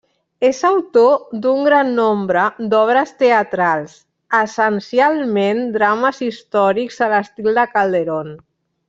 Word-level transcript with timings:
És 0.47 0.59
autor 0.67 1.11
d'un 1.43 1.65
gran 1.67 1.91
nombre 1.99 2.45
d'obres 2.71 3.13
teatrals, 3.19 3.93
essencialment 4.41 5.63
drames 5.77 6.23
històrics 6.29 7.01
a 7.09 7.15
l'estil 7.17 7.53
de 7.61 7.67
Calderón. 7.77 8.35